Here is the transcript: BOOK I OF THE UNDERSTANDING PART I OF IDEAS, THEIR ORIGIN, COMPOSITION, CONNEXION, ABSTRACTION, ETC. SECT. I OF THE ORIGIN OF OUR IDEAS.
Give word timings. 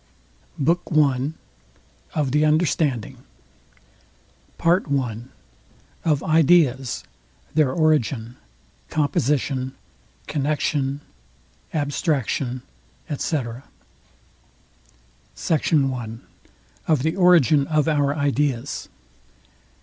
BOOK 0.57 0.81
I 0.97 1.33
OF 2.15 2.31
THE 2.31 2.43
UNDERSTANDING 2.43 3.17
PART 4.57 4.87
I 4.91 5.17
OF 6.03 6.23
IDEAS, 6.23 7.03
THEIR 7.53 7.71
ORIGIN, 7.73 8.35
COMPOSITION, 8.89 9.75
CONNEXION, 10.25 11.01
ABSTRACTION, 11.71 12.63
ETC. 13.11 13.61
SECT. 15.35 15.71
I 15.93 16.09
OF 16.87 17.03
THE 17.03 17.15
ORIGIN 17.15 17.67
OF 17.67 17.87
OUR 17.87 18.15
IDEAS. 18.15 18.89